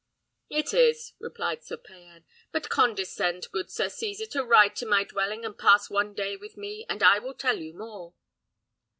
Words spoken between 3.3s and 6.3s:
good Sir Cesar, to ride to my dwelling and pass one